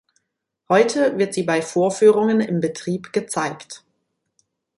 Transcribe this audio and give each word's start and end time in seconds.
Heute 0.67 1.19
wird 1.19 1.35
sie 1.35 1.43
bei 1.43 1.61
Vorführungen 1.61 2.39
im 2.41 2.59
Betrieb 2.59 3.13
gezeigt. 3.13 3.83